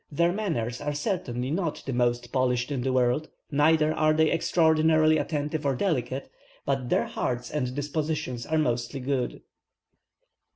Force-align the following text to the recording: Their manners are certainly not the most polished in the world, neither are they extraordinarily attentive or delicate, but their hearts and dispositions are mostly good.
Their 0.11 0.31
manners 0.33 0.81
are 0.81 0.95
certainly 0.95 1.51
not 1.51 1.83
the 1.85 1.93
most 1.93 2.31
polished 2.31 2.71
in 2.71 2.81
the 2.81 2.91
world, 2.91 3.29
neither 3.51 3.93
are 3.93 4.13
they 4.13 4.31
extraordinarily 4.31 5.19
attentive 5.19 5.63
or 5.63 5.75
delicate, 5.75 6.27
but 6.65 6.89
their 6.89 7.05
hearts 7.05 7.51
and 7.51 7.75
dispositions 7.75 8.47
are 8.47 8.57
mostly 8.57 8.99
good. 8.99 9.43